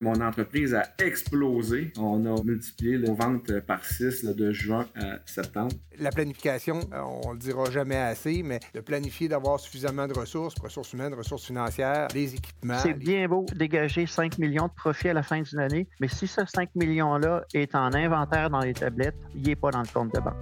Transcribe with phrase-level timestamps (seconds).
[0.00, 1.92] Mon entreprise a explosé.
[1.98, 5.72] On a multiplié nos ventes par 6 de juin à septembre.
[5.98, 10.54] La planification, euh, on le dira jamais assez, mais de planifier d'avoir suffisamment de ressources,
[10.60, 12.78] ressources humaines, ressources financières, les équipements.
[12.78, 16.26] C'est bien beau dégager 5 millions de profits à la fin d'une année, mais si
[16.26, 20.12] ce 5 millions-là est en inventaire dans les tablettes, il n'est pas dans le compte
[20.12, 20.34] de banque.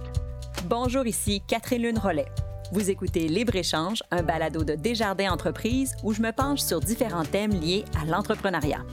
[0.67, 2.25] Bonjour, ici Catherine Lune Rollet.
[2.71, 7.51] Vous écoutez Libre-Échange, un balado de Desjardins Entreprises où je me penche sur différents thèmes
[7.51, 8.83] liés à l'entrepreneuriat.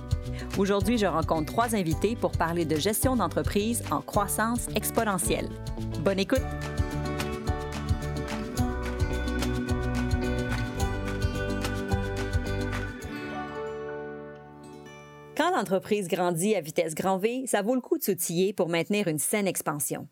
[0.59, 5.49] Aujourd'hui, je rencontre trois invités pour parler de gestion d'entreprise en croissance exponentielle.
[6.05, 6.43] Bonne écoute!
[15.37, 19.09] Quand l'entreprise grandit à vitesse grand V, ça vaut le coup de s'outiller pour maintenir
[19.09, 20.07] une saine expansion.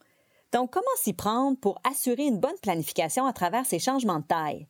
[0.53, 4.67] Donc, comment s'y prendre pour assurer une bonne planification à travers ces changements de taille?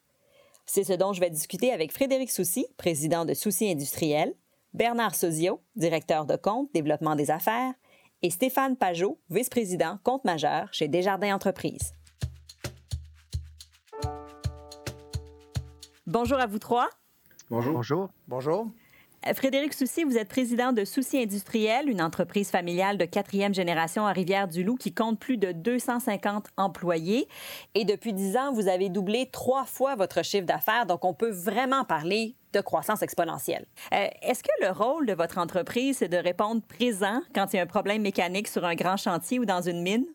[0.67, 4.35] C'est ce dont je vais discuter avec Frédéric Soucy, président de Soucy Industriel,
[4.75, 7.73] Bernard Sozio, directeur de compte développement des affaires,
[8.23, 11.93] et Stéphane Pajot, vice-président compte majeur chez Desjardins Entreprises.
[16.07, 16.89] Bonjour à vous trois.
[17.51, 17.75] Bonjour.
[17.75, 18.09] Bonjour.
[18.27, 18.67] Bonjour.
[19.27, 24.07] Euh, Frédéric Soucy, vous êtes président de Soucy Industriel, une entreprise familiale de quatrième génération
[24.07, 27.27] à Rivière-du-Loup qui compte plus de 250 employés.
[27.75, 31.31] Et depuis dix ans, vous avez doublé trois fois votre chiffre d'affaires, donc on peut
[31.31, 33.67] vraiment parler de croissance exponentielle.
[33.93, 37.59] Euh, Est-ce que le rôle de votre entreprise, c'est de répondre présent quand il y
[37.59, 40.07] a un problème mécanique sur un grand chantier ou dans une mine?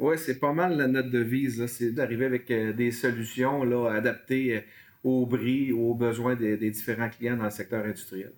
[0.00, 1.66] Oui, c'est pas mal la note de devise.
[1.66, 4.64] C'est d'arriver avec euh, des solutions là, adaptées
[5.04, 8.32] euh, aux bris, aux besoins des, différents clients dans le secteur industriel.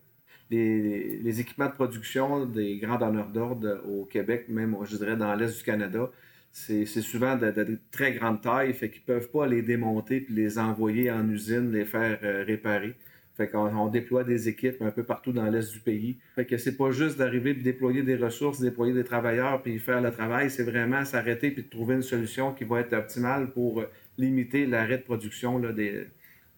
[0.51, 5.57] Les, équipements de production des grands donneurs d'ordre au Québec, même je dirais dans l'Est
[5.57, 6.11] du Canada,
[6.53, 10.35] c'est souvent de, de, de, très grande taille, fait qu'ils peuvent pas les démonter puis
[10.35, 12.95] les envoyer en usine, les faire euh, réparer.
[13.37, 16.19] Fait qu'on on déploie des équipes un peu partout dans l'est du pays.
[16.35, 20.03] Fait que c'est pas juste d'arriver puis déployer des ressources, déployer des travailleurs puis faire
[20.03, 23.85] le travail, c'est vraiment s'arrêter puis de trouver une solution qui va être optimale pour
[24.19, 26.09] limiter l'arrêt de production là, des,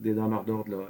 [0.03, 0.87] des donneurs d'ordre.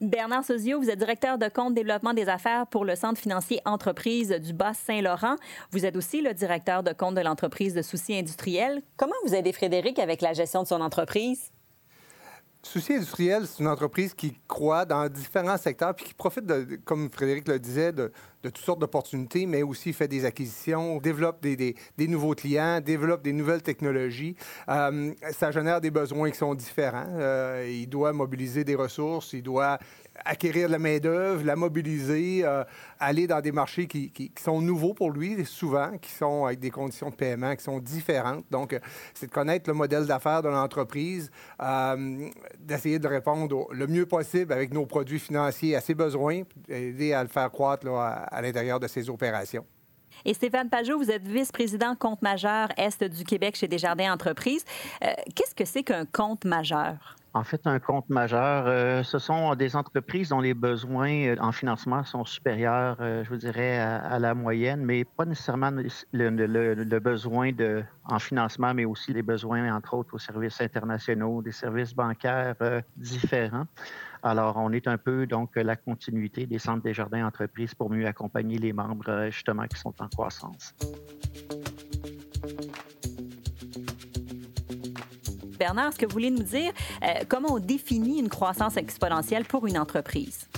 [0.00, 4.28] Bernard Sozio, vous êtes directeur de compte développement des affaires pour le Centre financier entreprise
[4.28, 5.36] du Bas-Saint-Laurent.
[5.70, 8.82] Vous êtes aussi le directeur de compte de l'entreprise de soucis industriels.
[8.98, 11.50] Comment vous aidez Frédéric avec la gestion de son entreprise?
[12.62, 17.08] Souci industriel, c'est une entreprise qui croit dans différents secteurs puis qui profite, de, comme
[17.10, 21.56] Frédéric le disait, de, de toutes sortes d'opportunités, mais aussi fait des acquisitions, développe des,
[21.56, 24.36] des, nouveaux clients, développe des nouvelles technologies.
[24.68, 27.06] Euh, ça génère des besoins qui sont différents.
[27.14, 29.78] Euh, il doit mobiliser des ressources, il doit
[30.24, 32.64] acquérir de la main-d'œuvre, la mobiliser, euh,
[32.98, 36.70] aller dans des marchés qui, qui, sont nouveaux pour lui, souvent, qui sont avec des
[36.70, 38.44] conditions de paiement qui sont différentes.
[38.50, 38.78] Donc,
[39.12, 41.30] c'est de connaître le modèle d'affaires de l'entreprise,
[42.58, 47.22] d'essayer de répondre le mieux possible avec nos produits financiers à ses besoins, aider à
[47.22, 49.64] le faire croître là, à l'intérieur de ses opérations.
[50.24, 54.64] Et Stéphane Pajot, vous êtes vice-président compte majeur Est du Québec chez Desjardins Entreprises.
[55.02, 57.16] Euh, Qu'est-ce que c'est qu'un compte majeur?
[57.34, 62.02] En fait, un compte majeur, euh, ce sont des entreprises dont les besoins en financement
[62.02, 66.74] sont supérieurs, euh, je vous dirais, à, à, la moyenne, mais pas nécessairement le, le,
[66.74, 71.52] le, besoin de, en financement, mais aussi les besoins, entre autres, aux services internationaux, des
[71.52, 73.66] services bancaires euh, différents.
[74.28, 78.06] Alors, on est un peu, donc, la continuité des centres des jardins entreprises pour mieux
[78.06, 80.74] accompagner les membres, justement, qui sont en croissance.
[85.56, 86.72] Bernard, est-ce que vous voulez nous dire
[87.04, 90.48] euh, comment on définit une croissance exponentielle pour une entreprise?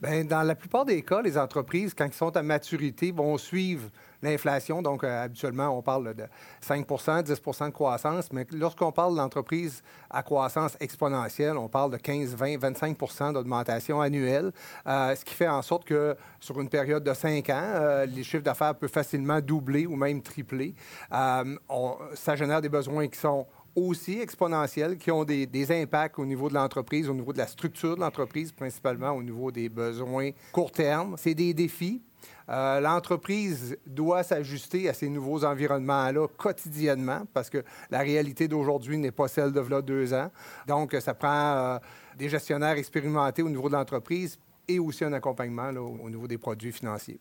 [0.00, 3.90] Bien, dans la plupart des cas, les entreprises, quand ils sont à maturité, vont suivre
[4.22, 4.82] l'inflation.
[4.82, 6.24] Donc, euh, habituellement, on parle de
[6.60, 8.32] 5% 10% de croissance.
[8.32, 14.52] Mais lorsqu'on parle d'entreprise à croissance exponentielle, on parle de 15, 20, 25% d'augmentation annuelle,
[14.86, 18.22] euh, ce qui fait en sorte que sur une période de 5 ans, euh, les
[18.22, 20.74] chiffres d'affaires peuvent facilement doubler ou même tripler.
[21.10, 26.54] Ça génère des besoins qui sont aussi exponentiels qui ont des, impacts au niveau de
[26.54, 31.14] l'entreprise, au niveau de la structure de l'entreprise, principalement au niveau des besoins court terme.
[31.18, 32.02] C'est des défis.
[32.48, 39.10] Euh, l'entreprise doit s'ajuster à ces nouveaux environnements-là quotidiennement parce que la réalité d'aujourd'hui n'est
[39.10, 40.30] pas celle de là deux ans.
[40.66, 41.78] Donc, ça prend euh,
[42.16, 46.72] des gestionnaires expérimentés au niveau de l'entreprise et aussi un accompagnement au niveau des produits
[46.72, 47.20] financiers.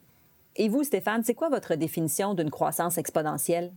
[0.55, 3.73] Et vous, Stéphane, c'est quoi votre définition d'une croissance exponentielle?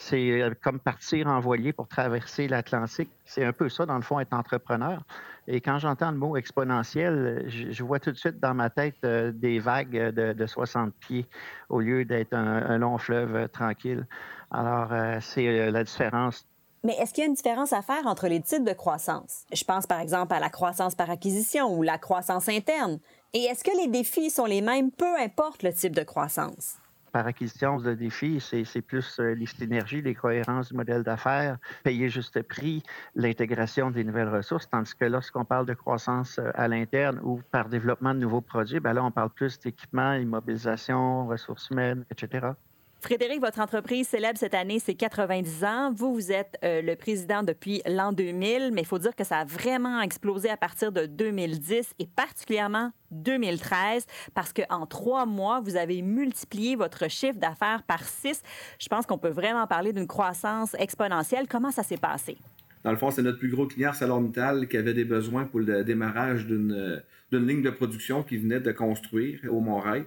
[0.00, 3.10] C'est comme partir en voilier pour traverser l'Atlantique.
[3.26, 5.02] C'est un peu ça, dans le fond, être entrepreneur.
[5.46, 9.30] Et quand j'entends le mot exponentiel, je, vois tout de suite dans ma tête euh,
[9.30, 11.26] des vagues de, de, 60 pieds
[11.68, 14.06] au lieu d'être un, long fleuve euh, tranquille.
[14.50, 16.46] Alors, euh, c'est la différence.
[16.82, 19.44] Mais est-ce qu'il y a une différence à faire entre les types de croissance?
[19.52, 23.00] Je pense par exemple à la croissance par acquisition ou la croissance interne.
[23.34, 26.79] Et est-ce que les défis sont les mêmes, peu importe le type de croissance?
[27.10, 32.08] Par acquisition de défis, c'est plus euh, les synergies, les cohérences du modèle d'affaires, payer
[32.08, 32.82] juste prix,
[33.14, 37.68] l'intégration des nouvelles ressources, tandis que lorsqu'on parle de croissance euh, à l'interne ou par
[37.68, 42.52] développement de nouveaux produits, ben là, on parle plus d'équipement, immobilisation, ressources humaines, etc.
[43.00, 45.90] Frédéric, votre entreprise célèbre cette année ses 90 ans.
[45.90, 49.38] Vous, vous êtes euh, le président depuis l'an 2000, mais il faut dire que ça
[49.38, 54.04] a vraiment explosé à partir de 2010 et particulièrement 2013
[54.34, 58.42] parce qu'en trois mois, vous avez multiplié votre chiffre d'affaires par six.
[58.78, 61.48] Je pense qu'on peut vraiment parler d'une croissance exponentielle.
[61.48, 62.36] Comment ça s'est passé?
[62.84, 65.84] Dans le fond, c'est notre plus gros client, ArcelorMittal, qui avait des besoins pour le
[65.84, 67.02] démarrage d'une
[67.32, 70.06] ligne de production qu'il venait de construire au Mont-Reit.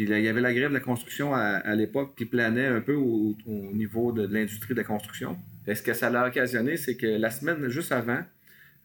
[0.00, 2.94] Puis il y avait la grève de la construction à, l'époque qui planait un peu
[2.94, 5.36] au, niveau de, l'industrie de la construction.
[5.66, 8.22] Et ce que ça l'a occasionné, c'est que la semaine juste avant,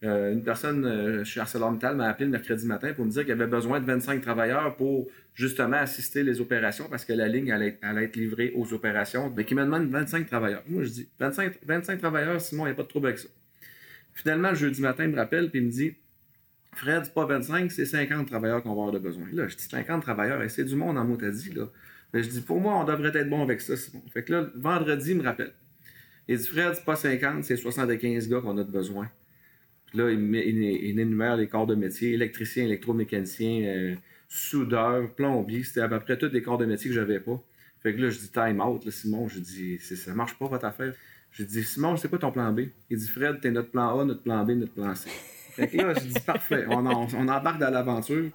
[0.03, 3.31] euh, une personne euh, chez ArcelorMittal m'a appelé le mercredi matin pour me dire qu'il
[3.31, 7.79] avait besoin de 25 travailleurs pour justement assister les opérations parce que la ligne allait,
[7.81, 9.31] être livrée aux opérations.
[9.37, 10.63] Mais qui me demande 25 travailleurs.
[10.67, 13.29] Moi, je dis 25, 25 travailleurs, sinon il n'y a pas de trouble avec ça.
[14.15, 15.95] Finalement, le jeudi matin, il me rappelle et il me dit
[16.75, 19.25] Fred, c'est pas 25, c'est 50 travailleurs qu'on va avoir de besoin.
[19.31, 21.65] Là, je dis 50 travailleurs, et c'est du monde en dit là.
[22.13, 24.01] Mais je dis, pour moi, on devrait être bon avec ça, bon.
[24.13, 25.51] Fait que là, vendredi, il me rappelle.
[26.27, 29.09] Il dit, Fred, c'est pas 50, c'est 75 gars qu'on a de besoin.
[29.87, 33.95] Puis là, il, énumère les corps de métier, électricien, électromécanicien, euh,
[34.29, 35.63] soudeur, plombier.
[35.63, 37.41] C'était à peu près tous les corps de métier que j'avais pas.
[37.83, 39.27] Fait que là, je dis, time out, Simon.
[39.27, 40.93] Je dis, ça marche pas votre affaire.
[41.31, 42.61] Je dis, Simon, c'est quoi ton plan B?
[42.89, 45.09] Il dit, Fred, t'es notre plan A, notre plan B, notre plan C.
[45.55, 48.29] Fait là, je dis parfait, on, embarque dans l'aventure.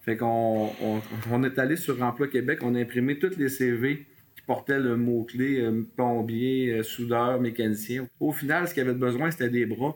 [0.00, 0.70] Fait qu'on
[1.30, 4.96] on, est allé sur Emploi Québec, on a imprimé tous les CV qui portaient le
[4.96, 8.08] mot-clé euh, plombier, euh, soudeur, mécanicien.
[8.18, 9.94] Au final, ce qu'il y avait besoin, c'était des bras.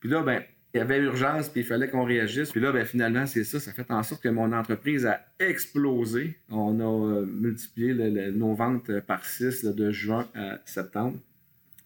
[0.00, 2.52] Puis là, ben, il y avait urgence, puis il fallait qu'on réagisse.
[2.52, 3.60] Puis là, ben, finalement, c'est ça.
[3.60, 6.38] Ça fait en sorte que mon entreprise a explosé.
[6.48, 7.92] On a euh, multiplié
[8.32, 11.18] nos ventes par 6 de juin à septembre.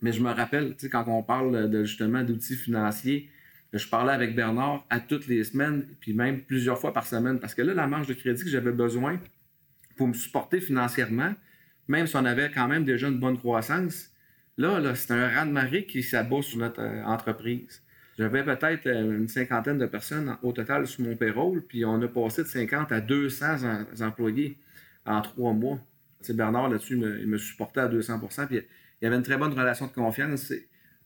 [0.00, 3.28] Mais je me rappelle, tu sais, quand on parle de, justement d'outils financiers,
[3.72, 7.54] je parlais avec Bernard à toutes les semaines, puis même plusieurs fois par semaine, parce
[7.54, 9.20] que là, la marge de crédit que j'avais besoin
[9.96, 11.34] pour me supporter financièrement,
[11.86, 14.10] même si on avait quand même déjà une bonne croissance,
[14.56, 17.82] là, c'est un raz de marée qui s'abat sur notre euh, entreprise.
[18.18, 22.08] J'avais peut-être euh, une cinquantaine de personnes au total sur mon payroll, puis on a
[22.08, 23.46] passé de 50 à 200
[24.00, 24.58] employés
[25.04, 25.78] en trois mois.
[26.30, 28.56] Bernard, là-dessus, il me supportait à 200% puis
[29.00, 30.52] il y avait une très bonne relation de confiance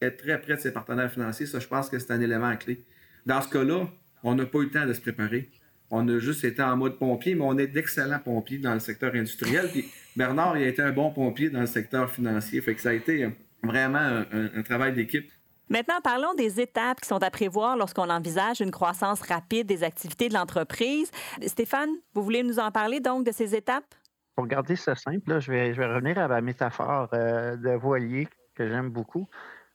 [0.06, 2.84] être très près de ses partenaires financiers, ça, je pense que c'est un élément clé.
[3.26, 3.86] Dans ce cas-là,
[4.22, 5.50] on n'a pas eu le temps de se préparer.
[5.90, 9.14] On a juste été en mode pompier, mais on est d'excellents pompiers dans le secteur
[9.14, 9.68] industriel.
[9.70, 9.84] Puis
[10.16, 12.60] Bernard, il a été un bon pompier dans le secteur financier.
[12.62, 13.28] Fait que ça a été
[13.62, 15.30] vraiment un, travail d'équipe.
[15.68, 20.28] Maintenant, parlons des étapes qui sont à prévoir lorsqu'on envisage une croissance rapide des activités
[20.28, 21.10] de l'entreprise.
[21.46, 23.94] Stéphane, vous voulez nous en parler donc de ces étapes?
[24.34, 28.28] Pour garder ça simple, je, vais, je vais revenir à la métaphore euh, de voilier
[28.54, 29.28] que j'aime beaucoup.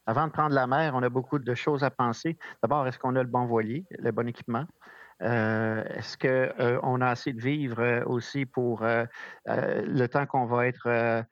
[0.07, 2.38] Avant de prendre la mer, on a beaucoup de choses à penser.
[2.63, 4.65] D'abord, est-ce qu'on a le bon voilier, le bon équipement?
[5.21, 8.83] Euh, est-ce qu'on euh, a assez de vivres euh, aussi pour
[9.45, 11.25] le temps qu'on va être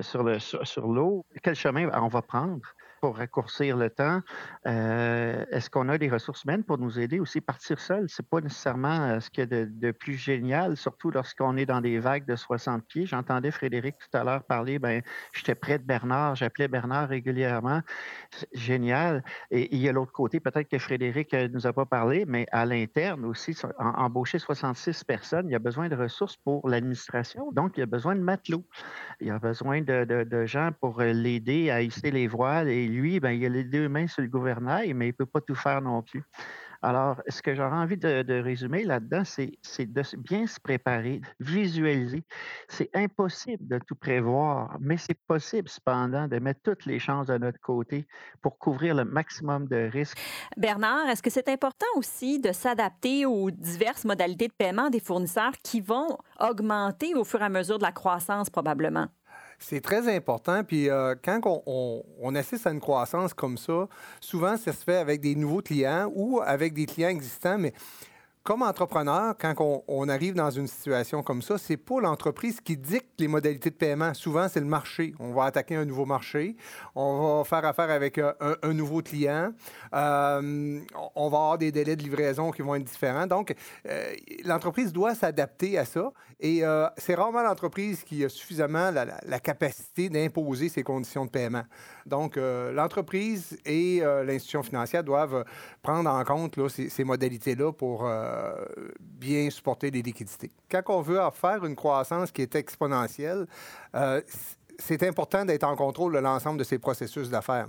[0.00, 0.38] sur l'eau?
[0.38, 2.62] Sur, Quel chemin on va prendre?
[3.00, 4.20] Pour raccourcir le temps.
[4.66, 7.40] Euh, est-ce qu'on a des ressources humaines pour nous aider aussi?
[7.40, 11.56] Partir seul, c'est pas nécessairement euh, ce qu'il y a de, plus génial, surtout lorsqu'on
[11.56, 13.06] est dans des vagues de 60 pieds.
[13.06, 17.80] J'entendais Frédéric tout à l'heure parler, ben, j'étais près de Bernard, j'appelais Bernard régulièrement.
[18.52, 19.22] Génial.
[19.50, 22.24] Et il y a l'autre côté, peut-être que Frédéric ne euh, nous a pas parlé,
[22.26, 27.52] mais à l'interne aussi, embaucher 66 personnes, il y a besoin de ressources pour l'administration.
[27.52, 28.64] Donc, il y a besoin de matelots.
[29.20, 33.44] Il y a besoin de, gens pour l'aider à hisser les voiles lui, ben, il
[33.44, 36.02] a les deux mains sur le gouvernail, mais il ne peut pas tout faire non
[36.02, 36.22] plus.
[36.80, 42.24] Alors, ce que j'aurais envie de, résumer là-dedans, c'est de bien se préparer, visualiser.
[42.68, 47.36] C'est impossible de tout prévoir, mais c'est possible cependant de mettre toutes les chances de
[47.36, 48.06] notre côté
[48.42, 50.18] pour couvrir le maximum de risques.
[50.56, 55.52] Bernard, est-ce que c'est important aussi de s'adapter aux diverses modalités de paiement des fournisseurs
[55.64, 59.08] qui vont augmenter au fur et à mesure de la croissance probablement?
[59.58, 60.62] C'est très important.
[60.64, 63.88] Puis euh, quand on, assiste à une croissance comme ça,
[64.20, 67.72] souvent, ça se fait avec des nouveaux clients ou avec des clients existants, mais
[68.48, 73.10] comme entrepreneur, quand on, arrive dans une situation comme ça, c'est pas l'entreprise qui dicte
[73.18, 74.14] les modalités de paiement.
[74.14, 75.12] Souvent, c'est le marché.
[75.18, 76.56] On va attaquer un nouveau marché,
[76.94, 79.52] on va faire affaire avec euh, un, nouveau client,
[79.92, 80.80] euh,
[81.14, 83.26] on va avoir des délais de livraison qui vont être différents.
[83.26, 83.54] Donc,
[83.86, 84.14] euh,
[84.46, 86.10] l'entreprise doit s'adapter à ça.
[86.40, 86.62] Et
[86.96, 91.64] c'est rarement l'entreprise qui a suffisamment la, capacité d'imposer ses conditions de paiement.
[92.06, 95.44] Donc, l'entreprise et l'institution financière doivent
[95.82, 98.08] prendre en compte ces, ces modalités-là pour
[99.00, 100.50] bien supporter les liquidités.
[100.70, 103.46] Quand on veut faire une croissance qui est exponentielle,
[104.78, 107.66] c'est important d'être en contrôle de l'ensemble de ces processus d'affaires.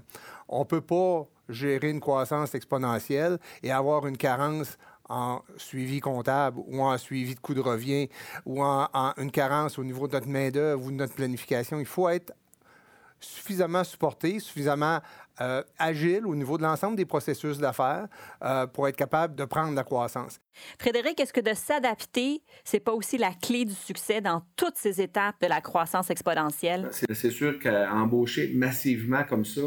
[0.47, 4.77] On ne peut pas gérer une croissance exponentielle et avoir une carence
[5.09, 8.09] en suivi comptable ou en suivi de coût de revient
[8.45, 11.79] ou en, une carence au niveau de notre main-d'œuvre ou de notre planification.
[11.79, 12.31] Il faut être
[13.19, 14.99] suffisamment supporté, suffisamment
[15.41, 18.07] euh, agile au niveau de l'ensemble des processus d'affaires
[18.43, 20.41] euh, pour être capable de prendre la croissance.
[20.77, 25.01] Frédéric, est-ce que de s'adapter, c'est pas aussi la clé du succès dans toutes ces
[25.01, 26.89] étapes de la croissance exponentielle?
[26.91, 29.61] C'est sûr qu'embaucher massivement comme ça,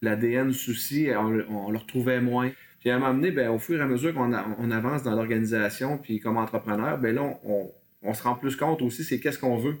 [0.00, 2.50] l'ADN souci, on, le retrouvait moins.
[2.78, 5.14] Puis à un moment donné, ben, au fur et à mesure qu'on on avance dans
[5.14, 7.70] l'organisation, puis comme entrepreneur, ben là, on,
[8.02, 9.76] on, se rend plus compte aussi, c'est qu'est-ce qu'on veut.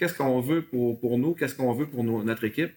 [0.00, 2.72] Qu'est-ce qu'on veut pour, pour nous, qu'est-ce qu'on veut pour notre équipe.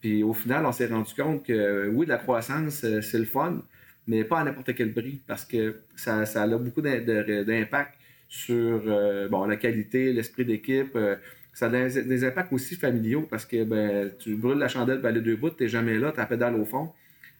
[0.00, 3.62] Puis au final, on s'est rendu compte que oui, la croissance, euh, c'est le fun,
[4.06, 7.92] mais pas à n'importe quel prix, parce que ça, ça a beaucoup d'impact
[8.26, 10.96] sur euh, bon, la qualité, l'esprit d'équipe.
[10.96, 11.16] Euh,
[11.52, 15.20] ça a des, impacts aussi familiaux, parce que ben, tu brûles la chandelle par les
[15.20, 16.90] deux bouts, tu n'es jamais là, tu as pédale au fond.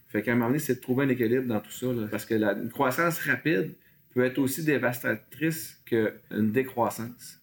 [0.08, 2.34] Fait qu'à un moment donné, c'est de trouver un équilibre dans tout ça, parce que
[2.34, 3.72] la, une croissance rapide
[4.14, 7.41] peut être aussi dévastatrice qu'une décroissance.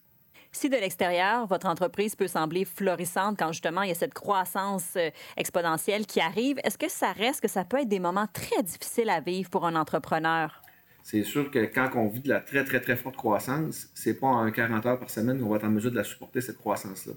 [0.51, 4.95] Si de l'extérieur, votre entreprise peut sembler florissante quand justement il y a cette croissance
[4.97, 8.63] euh, exponentielle qui arrive, est-ce que ça reste que ça peut être des moments très
[8.63, 10.61] difficiles à vivre pour un entrepreneur?
[11.03, 14.27] C'est sûr que quand on vit de la très, très, très forte croissance, c'est pas
[14.27, 17.13] en 40 heures par semaine qu'on va être en mesure de la supporter, cette croissance-là.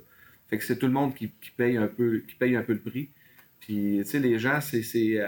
[0.49, 2.81] Fait que c'est tout le monde qui, paye un peu, qui paye un peu le
[2.81, 3.11] prix.
[3.61, 5.19] Puis, tu sais, les gens, c'est,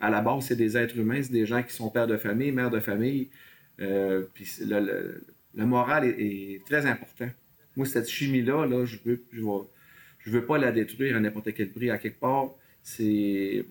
[0.00, 2.50] à la base, c'est des êtres humains, c'est des gens qui sont pères de famille,
[2.50, 3.30] mères de famille.
[3.80, 5.22] Euh, puis le,
[5.54, 7.28] moral est, très important
[7.76, 9.22] moi, cette chimie-là, là, je veux,
[10.26, 11.90] veux pas la détruire à n'importe quel prix.
[11.90, 12.50] À quelque part,
[12.82, 13.64] c'est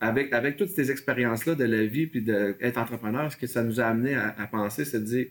[0.00, 3.84] avec, toutes ces expériences-là de la vie puis d'être entrepreneur, ce que ça nous a
[3.84, 5.26] amené à, penser, c'est de dire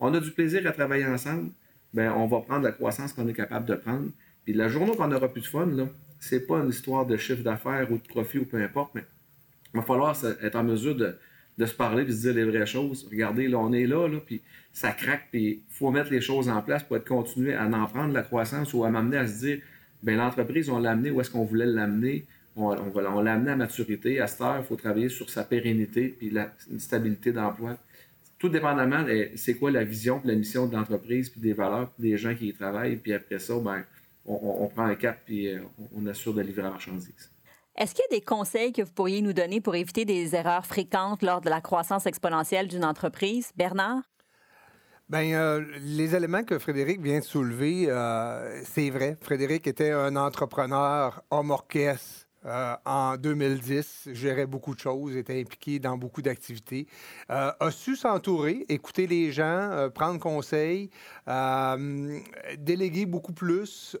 [0.00, 1.50] on a du plaisir à travailler ensemble,
[1.92, 4.08] ben on va prendre la croissance qu'on est capable de prendre.
[4.44, 5.88] Puis la journée qu'on n'aura plus de fun, là,
[6.20, 9.04] c'est pas une histoire de chiffre d'affaires ou de profit ou peu importe, mais
[9.74, 11.16] il va falloir être en mesure de,
[11.58, 13.06] de se parler et de se dire les vraies choses.
[13.10, 14.40] Regardez, là, on est là, là puis
[14.72, 17.86] ça craque, puis il faut mettre les choses en place pour être continuer à en
[17.86, 19.58] prendre la croissance ou à m'amener à se dire,
[20.02, 22.26] ben l'entreprise, on l'a amené où est-ce qu'on voulait l'amener.
[22.54, 24.20] On, l'a amené à maturité.
[24.20, 27.76] À cette heure, il faut travailler sur sa pérennité puis la stabilité d'emploi.
[28.38, 32.34] Tout dépendamment, c'est quoi la vision, la mission de l'entreprise, puis des valeurs, des gens
[32.34, 32.96] qui y travaillent.
[32.96, 33.84] Puis après ça, ben,
[34.26, 35.60] on, on prend un cap, puis euh,
[35.96, 37.30] on assure de livrer la marchandise.
[37.78, 40.66] Est-ce qu'il y a des conseils que vous pourriez nous donner pour éviter des erreurs
[40.66, 43.52] fréquentes lors de la croissance exponentielle d'une entreprise?
[43.54, 44.02] Bernard?
[45.08, 49.16] Bien, euh, les éléments que Frédéric vient de soulever, euh, c'est vrai.
[49.22, 55.78] Frédéric était un entrepreneur homme orchestre euh, en 2010, gérait beaucoup de choses, était impliqué
[55.78, 56.86] dans beaucoup d'activités.
[57.30, 60.90] Euh, a su s'entourer, écouter les gens, euh, prendre conseil,
[62.58, 63.96] déléguer beaucoup plus,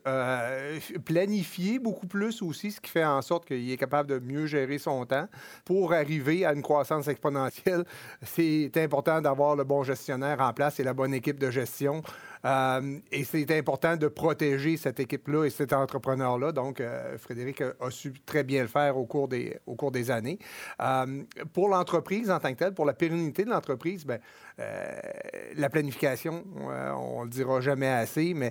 [1.04, 4.78] planifier beaucoup plus aussi, ce qui fait en sorte qu'il est capable de mieux gérer
[4.78, 5.28] son temps.
[5.64, 7.84] Pour arriver à une croissance exponentielle,
[8.22, 12.02] c'est important d'avoir le bon gestionnaire en place et la bonne équipe de gestion.
[12.44, 16.52] Euh, et c'est important de protéger cette équipe-là et cet entrepreneur-là.
[16.52, 20.10] Donc, euh, Frédéric a, su très bien le faire au cours des, au cours des
[20.10, 20.38] années.
[20.80, 24.18] Euh, pour l'entreprise en tant que telle, pour la pérennité de l'entreprise, ben,
[25.56, 28.50] la planification, on ne le dira jamais assez, mais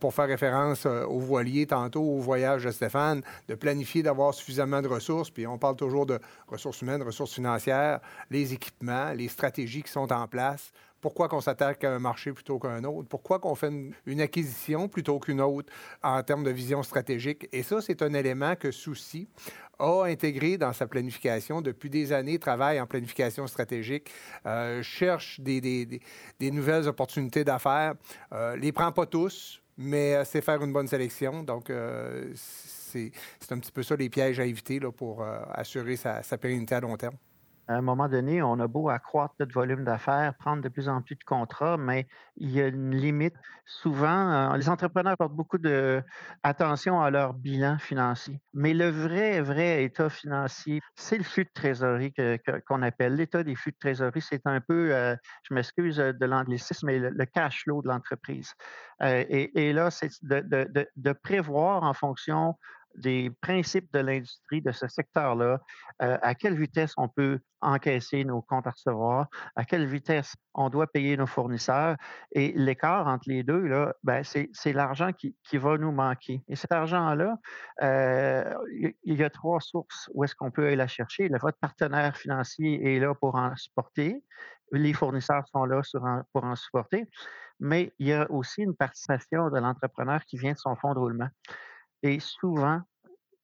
[0.00, 4.88] pour faire référence au voilier tantôt, au voyage de Stéphane, de planifier, d'avoir suffisamment de
[4.88, 9.92] ressources, puis on parle toujours de ressources humaines, ressources financières, les équipements, les stratégies qui
[9.92, 13.08] sont en place pourquoi qu'on s'attaque à un marché plutôt qu'à un autre?
[13.08, 13.70] Pourquoi qu'on fait
[14.06, 17.48] une, acquisition plutôt qu'une autre en termes de vision stratégique?
[17.52, 19.28] Et ça, c'est un élément que Souci
[19.78, 24.10] a intégré dans sa planification depuis des années, travaille en planification stratégique,
[24.46, 26.00] euh, cherche des,
[26.40, 27.94] nouvelles opportunités d'affaires,
[28.32, 31.42] euh, les prend pas tous, mais euh, c'est faire une bonne sélection.
[31.42, 33.12] Donc, euh, c'est
[33.50, 37.14] un petit peu ça les pièges à éviter pour assurer sa pérennité à long terme
[37.70, 41.02] à un moment donné, on a beau accroître notre volume d'affaires, prendre de plus en
[41.02, 43.34] plus de contrats, mais il y a une limite.
[43.64, 48.40] Souvent, euh, les entrepreneurs portent beaucoup d'attention à leur bilan financier.
[48.54, 52.12] Mais le vrai, vrai état financier, c'est le flux de trésorerie
[52.66, 53.14] qu'on appelle.
[53.14, 57.26] L'état des flux de trésorerie, c'est un peu, euh, je m'excuse de l'anglicisme, mais le,
[57.26, 58.52] cash flow de l'entreprise.
[59.00, 62.56] Euh, et, là, c'est de prévoir en fonction
[62.96, 65.60] des principes de l'industrie de ce secteur-là,
[66.02, 70.70] euh, à quelle vitesse on peut encaisser nos comptes à recevoir, à quelle vitesse on
[70.70, 71.96] doit payer nos fournisseurs.
[72.32, 76.42] Et l'écart entre les deux, là, ben, c'est l'argent qui, va nous manquer.
[76.48, 77.36] Et cet argent-là,
[77.82, 78.54] euh,
[79.04, 81.28] il y a trois sources où est-ce qu'on peut aller la chercher.
[81.40, 84.22] votre partenaire financier est là pour en supporter.
[84.72, 85.82] les fournisseurs sont là
[86.32, 87.06] pour en supporter,
[87.58, 90.98] mais il y a aussi une participation de l'entrepreneur qui vient de son fonds de
[90.98, 91.28] roulement.
[92.02, 92.80] Et souvent,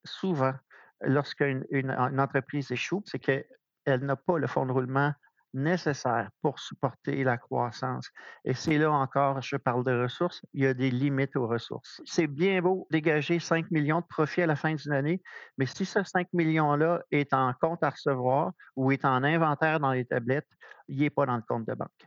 [0.05, 0.55] souvent,
[1.03, 3.45] lorsqu'une une, entreprise échoue, c'est qu'elle
[3.87, 5.13] n'a pas le fonds de roulement
[5.55, 8.11] nécessaire pour supporter la croissance.
[8.45, 12.01] Et c'est là encore, je parle de ressources, il y a des limites aux ressources.
[12.05, 15.23] C'est bien beau dégager 5 millions de profits à la fin d'une année,
[15.57, 19.93] mais si ce 5 millions-là est en compte à recevoir ou est en inventaire dans
[19.93, 20.49] les tablettes,
[20.89, 22.07] il n'est pas dans le compte de banque.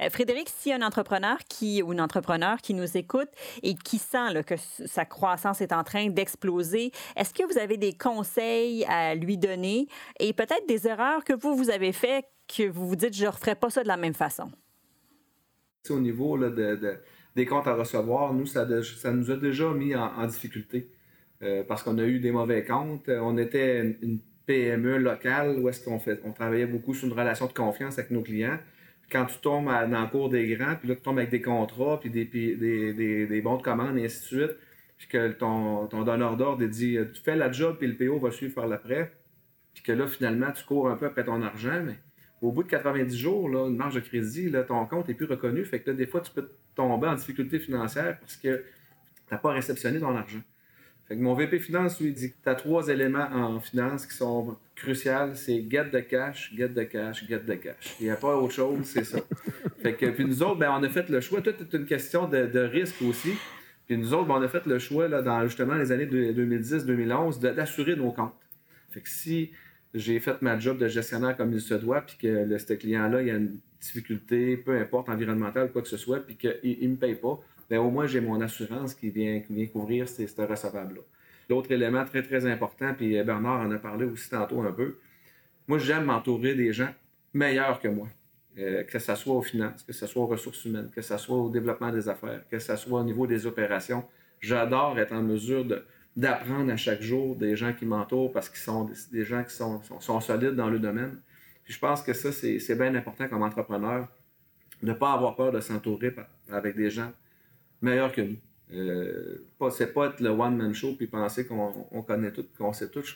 [0.00, 3.28] Euh, Frédéric, si un entrepreneur qui, ou une entrepreneur qui nous écoute
[3.62, 7.92] et qui sent que sa croissance est en train d'exploser, est-ce que vous avez des
[7.92, 9.88] conseils à lui donner
[10.18, 13.30] et peut-être des erreurs que vous, vous avez faites que vous vous dites, je ne
[13.30, 14.50] referai pas ça de la même façon?
[15.88, 20.90] Au niveau des comptes à recevoir, nous, ça, nous a déjà mis en, difficulté
[21.42, 23.08] euh, parce qu'on a eu des mauvais comptes.
[23.08, 27.52] On était une PME locale où est-ce qu'on on travaillait beaucoup sur une relation de
[27.52, 28.58] confiance avec nos clients
[29.10, 31.98] quand tu tombes dans le cours des grands, puis là, tu tombes avec des contrats,
[32.00, 34.56] puis des, des, des, bons de commande, et ainsi de suite,
[34.98, 38.30] puis que ton, ton donneur d'ordre dit Tu fais la job, puis le PO va
[38.30, 39.12] suivre par l'après,
[39.74, 41.98] puis que là, finalement, tu cours un peu après ton argent, mais
[42.40, 45.26] au bout de 90 jours, là, une marge de crédit, là, ton compte est plus
[45.26, 49.34] reconnu, fait que là, des fois, tu peux tomber en difficulté financière parce que tu
[49.34, 50.40] n'as pas réceptionné ton argent
[51.16, 55.34] mon VP Finance, lui, dit que tu as trois éléments en finance qui sont cruciaux.
[55.34, 57.96] C'est get the cash, get the cash, get the cash.
[58.00, 59.18] Il n'y a pas autre chose, c'est ça.
[59.82, 61.40] fait que, puis nous autres, ben, on a fait le choix.
[61.40, 63.32] Tout est une question de, risque aussi.
[63.86, 67.40] Puis nous autres, ben, on a fait le choix là, dans justement les années 2010-2011
[67.40, 68.34] d'assurer nos comptes.
[68.90, 69.50] Fait que si
[69.94, 73.30] j'ai fait ma job de gestionnaire comme il se doit, puis que ce client-là, il
[73.30, 77.16] a une difficulté, peu importe, environnementale quoi que ce soit, puis qu'il ne me paye
[77.16, 77.40] pas,
[77.70, 81.02] ben, au moins j'ai mon assurance qui vient, vient couvrir ce, recevable-là.
[81.48, 84.98] L'autre élément très, très important, puis euh, Bernard en a parlé aussi tantôt un peu,
[85.68, 86.90] moi j'aime m'entourer des gens
[87.32, 88.08] meilleurs que moi.
[88.58, 91.36] Euh, que ce soit aux finances, que ce soit aux ressources humaines, que ce soit
[91.36, 94.04] au développement des affaires, que ce soit au niveau des opérations.
[94.40, 95.64] J'adore être en mesure
[96.16, 99.80] d'apprendre à chaque jour des gens qui m'entourent parce qu'ils sont des, gens qui sont,
[100.00, 101.20] sont, solides dans le domaine.
[101.62, 104.08] Puis je pense que ça, c'est bien important comme entrepreneur,
[104.82, 106.12] de ne pas avoir peur de s'entourer
[106.50, 107.12] avec des gens
[107.82, 108.36] meilleur que nous.
[108.72, 113.02] Euh, c'est pas être le one-man show puis penser qu'on connaît tout, qu'on sait tout.
[113.02, 113.14] Je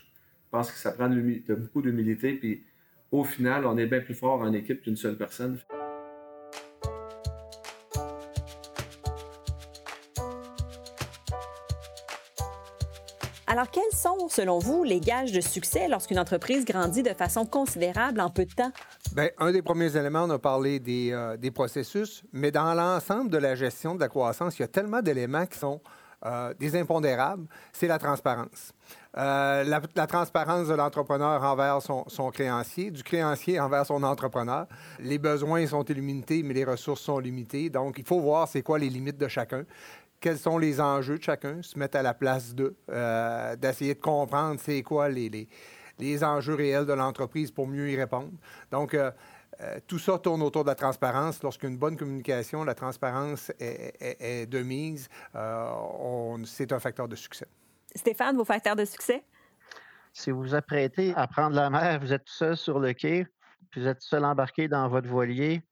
[0.50, 2.34] pense que ça prend beaucoup d'humilité.
[2.34, 2.64] Puis
[3.12, 5.58] au final, on est bien plus fort en équipe qu'une seule personne.
[13.46, 18.20] Alors, quels sont, selon vous, les gages de succès lorsqu'une entreprise grandit de façon considérable
[18.20, 18.72] en peu de temps?
[19.14, 23.30] Bien, un des premiers éléments, on a parlé des, euh, des processus, mais dans l'ensemble
[23.30, 25.80] de la gestion de la croissance, il y a tellement d'éléments qui sont
[26.26, 28.72] euh, des impondérables, c'est la transparence.
[29.16, 34.66] Euh, la, transparence de l'entrepreneur envers son, son, créancier, du créancier envers son entrepreneur.
[34.98, 37.70] Les besoins sont illimités, mais les ressources sont limitées.
[37.70, 39.64] Donc, il faut voir c'est quoi les limites de chacun
[40.20, 42.74] quels sont les enjeux de chacun, se mettre à la place d'eux,
[43.58, 45.46] d'essayer de comprendre c'est quoi les,
[45.98, 48.32] les, enjeux réels de l'entreprise pour mieux y répondre.
[48.70, 49.10] Donc, euh,
[49.60, 51.42] euh, tout ça tourne autour de la transparence.
[51.42, 55.08] Lorsqu'une bonne communication, la transparence est, de mise,
[56.44, 57.46] c'est un facteur de succès.
[57.94, 59.22] Stéphane, vos facteurs de succès?
[60.12, 63.26] Si vous vous apprêtez à prendre la mer, vous êtes seul sur le quai,
[63.70, 65.62] puis vous êtes seul embarqué dans votre voilier,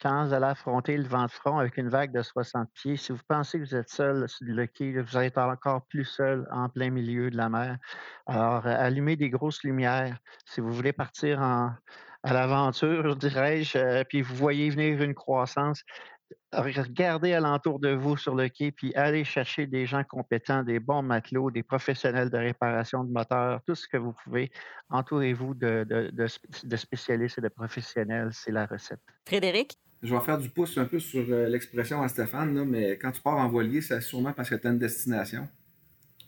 [0.00, 3.12] quand vous allez affronter le vent de front avec une vague de 60 pieds, si
[3.12, 6.68] vous pensez que vous êtes seul sur le quai, vous être encore plus seul en
[6.68, 7.78] plein milieu de la mer.
[8.26, 10.16] Alors, euh, allumez des grosses lumières.
[10.44, 11.78] Si vous voulez partir à
[12.24, 15.82] l'aventure, dirais-je, euh, puis vous voyez venir une croissance,
[16.52, 21.02] regardez alentour de vous sur le quai, puis allez chercher des gens compétents, des bons
[21.02, 24.50] matelots, des professionnels de réparation de moteurs, tout ce que vous pouvez.
[24.90, 29.00] Entourez-vous de spécialistes et de professionnels, c'est la recette.
[29.26, 29.78] Frédéric?
[30.02, 33.20] Je vais faire du pouce un peu sur euh, l'expression à Stéphane, mais quand tu
[33.20, 35.48] pars en voilier, c'est sûrement parce que tu as une destination.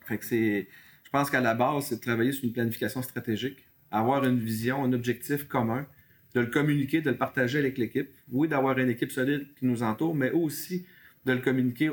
[0.06, 0.68] Fait que c'est.
[1.04, 4.84] Je pense qu'à la base, c'est de travailler sur une planification stratégique, avoir une vision,
[4.84, 5.86] un objectif commun,
[6.34, 8.10] de le communiquer, de le partager avec l'équipe.
[8.30, 10.86] Oui, d'avoir une équipe solide qui nous entoure, mais aussi
[11.26, 11.90] de le communiquer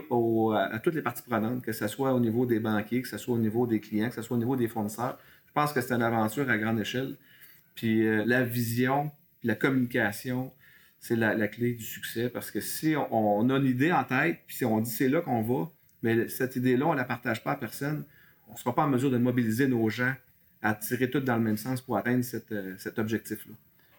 [0.56, 3.36] à, toutes les parties prenantes, que ce soit au niveau des banquiers, que ce soit
[3.36, 5.18] au niveau des clients, que ce soit au niveau des fournisseurs.
[5.48, 7.18] Je pense que c'est une aventure à grande échelle.
[7.76, 10.52] Puis euh, la vision, puis la communication,
[11.00, 14.58] c'est la, clé du succès parce que si on, a une idée en tête, puis
[14.58, 15.72] si on dit c'est là qu'on va,
[16.04, 18.06] mais cette idée-là, on ne la partage pas à personne,
[18.48, 20.14] on ne sera pas en mesure de mobiliser nos gens
[20.62, 23.54] à tirer tout dans le même sens pour atteindre euh, cet objectif-là.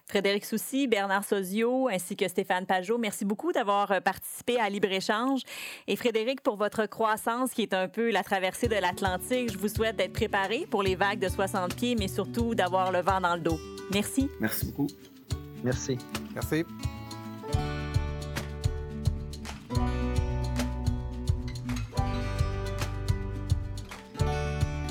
[0.08, 5.42] Frédéric Soucy, Bernard Sozio ainsi que Stéphane Pajot, merci beaucoup d'avoir euh, participé à Libre-Échange.
[5.86, 9.68] Et Frédéric, pour votre croissance qui est un peu la traversée de l'Atlantique, je vous
[9.68, 13.34] souhaite d'être préparé pour les vagues de 60 pieds, mais surtout d'avoir le vent dans
[13.34, 13.58] le dos.
[13.92, 14.30] Merci.
[14.40, 14.88] Merci beaucoup.
[15.64, 15.98] Merci.
[16.34, 16.64] Merci.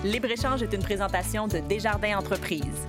[0.04, 2.88] Libre-échange est une présentation de Desjardins Entreprises.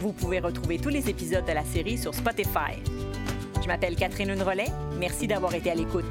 [0.00, 2.80] Vous pouvez retrouver tous les épisodes de la série sur Spotify.
[3.60, 4.70] Je m'appelle Catherine Hunrelet.
[4.98, 6.04] Merci d'avoir été à l'écoute.